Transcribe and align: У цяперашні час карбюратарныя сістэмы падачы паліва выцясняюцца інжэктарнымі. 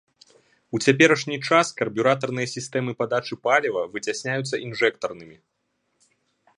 У 0.77 0.79
цяперашні 0.85 1.37
час 1.49 1.67
карбюратарныя 1.81 2.47
сістэмы 2.55 2.91
падачы 3.03 3.35
паліва 3.45 3.81
выцясняюцца 3.97 4.55
інжэктарнымі. 4.69 5.37